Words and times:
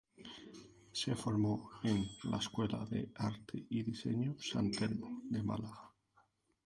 Se 0.93 1.13
formó 1.13 1.69
en 1.83 2.09
la 2.23 2.37
Escuela 2.37 2.83
de 2.87 3.11
Arte 3.17 3.63
y 3.69 3.83
Diseño 3.83 4.35
San 4.39 4.71
Telmo 4.71 5.21
de 5.29 5.43
Málaga. 5.43 5.91